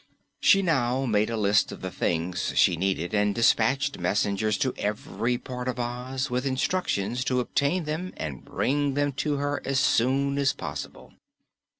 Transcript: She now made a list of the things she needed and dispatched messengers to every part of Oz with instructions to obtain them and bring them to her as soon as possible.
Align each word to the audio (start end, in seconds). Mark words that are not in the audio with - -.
She 0.39 0.63
now 0.63 1.05
made 1.05 1.29
a 1.29 1.37
list 1.37 1.71
of 1.71 1.81
the 1.81 1.91
things 1.91 2.53
she 2.57 2.75
needed 2.75 3.13
and 3.13 3.35
dispatched 3.35 3.99
messengers 3.99 4.57
to 4.57 4.73
every 4.75 5.37
part 5.37 5.67
of 5.67 5.77
Oz 5.79 6.27
with 6.27 6.43
instructions 6.43 7.23
to 7.25 7.39
obtain 7.39 7.83
them 7.83 8.11
and 8.17 8.43
bring 8.43 8.95
them 8.95 9.11
to 9.21 9.35
her 9.37 9.61
as 9.63 9.79
soon 9.79 10.39
as 10.39 10.53
possible. 10.53 11.13